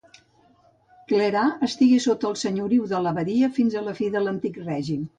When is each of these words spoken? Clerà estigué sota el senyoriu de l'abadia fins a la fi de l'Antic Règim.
Clerà 1.11 1.43
estigué 1.69 2.01
sota 2.07 2.29
el 2.31 2.39
senyoriu 2.47 2.91
de 2.95 3.05
l'abadia 3.05 3.55
fins 3.61 3.79
a 3.83 3.89
la 3.93 3.99
fi 4.03 4.13
de 4.19 4.27
l'Antic 4.29 4.63
Règim. 4.69 5.09